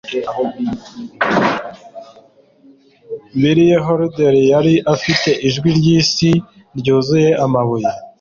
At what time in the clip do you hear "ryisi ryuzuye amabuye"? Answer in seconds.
5.77-7.89